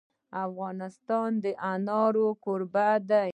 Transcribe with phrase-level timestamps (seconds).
[0.45, 2.13] افغانستان د انار
[2.43, 3.29] کوربه دی.